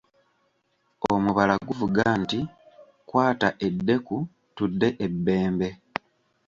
Omubala 1.11 1.55
guvuga 1.67 2.03
nti, 2.21 2.39
῝Kwata 2.49 3.49
eddeku 3.67 4.15
tudde 4.55 4.89
e 5.05 5.07
Bbembe.” 5.13 5.69